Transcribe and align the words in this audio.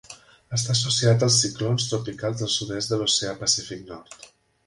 Està 0.57 0.71
associat 0.75 1.25
als 1.27 1.35
ciclons 1.41 1.85
tropicals 1.91 2.41
del 2.43 2.51
sud-est 2.55 2.93
de 2.95 3.01
l'oceà 3.03 3.35
Pacífic 3.43 3.85
Nord. 3.93 4.27